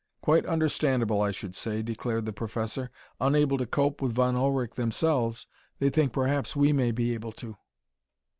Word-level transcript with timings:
"Quite 0.23 0.47
understandable, 0.47 1.21
I 1.21 1.29
should 1.29 1.53
say," 1.53 1.83
declared 1.83 2.25
the 2.25 2.33
professor. 2.33 2.89
"Unable 3.19 3.59
to 3.59 3.67
cope 3.67 4.01
with 4.01 4.13
Von 4.13 4.33
Ullrich 4.35 4.73
themselves, 4.73 5.45
they 5.77 5.91
think 5.91 6.11
perhaps 6.11 6.55
we 6.55 6.73
may 6.73 6.89
be 6.89 7.13
able 7.13 7.33
to." 7.33 7.55